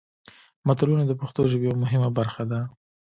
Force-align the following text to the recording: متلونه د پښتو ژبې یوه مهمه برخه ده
متلونه 0.67 1.03
د 1.07 1.11
پښتو 1.21 1.41
ژبې 1.51 1.65
یوه 1.67 1.81
مهمه 1.83 2.09
برخه 2.17 2.43
ده 2.51 2.59